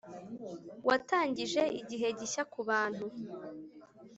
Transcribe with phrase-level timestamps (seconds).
[0.87, 3.05] watangije igihe gishya ku bantu.